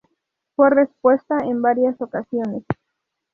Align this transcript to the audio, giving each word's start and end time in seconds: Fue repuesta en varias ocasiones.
Fue 0.55 0.71
repuesta 0.71 1.37
en 1.45 1.61
varias 1.61 2.01
ocasiones. 2.01 2.63